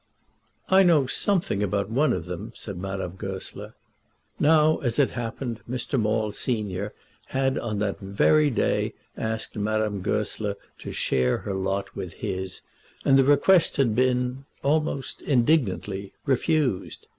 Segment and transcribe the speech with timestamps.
[0.67, 3.75] "I know something about one of them," said Madame Goesler.
[4.39, 5.99] Now, as it happened, Mr.
[6.01, 6.95] Maule, senior,
[7.27, 12.61] had on that very day asked Madame Goesler to share her lot with his,
[13.05, 17.05] and the request had been almost indignantly, refused.